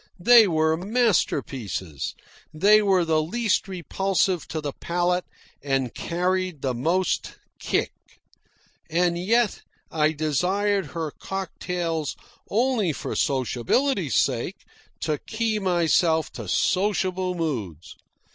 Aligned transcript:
They 0.19 0.47
were 0.47 0.75
masterpieces. 0.77 2.15
They 2.51 2.81
were 2.81 3.05
the 3.05 3.21
least 3.21 3.67
repulsive 3.67 4.47
to 4.47 4.59
the 4.59 4.73
palate 4.73 5.25
and 5.61 5.93
carried 5.93 6.63
the 6.63 6.73
most 6.73 7.35
"kick." 7.59 7.93
And 8.89 9.15
yet, 9.15 9.61
I 9.91 10.13
desired 10.13 10.87
her 10.93 11.11
cocktails 11.11 12.15
only 12.49 12.93
for 12.93 13.15
sociability's 13.15 14.15
sake, 14.15 14.65
to 15.01 15.19
key 15.19 15.59
myself 15.59 16.31
to 16.31 16.47
sociable 16.47 17.35
moods. 17.35 17.95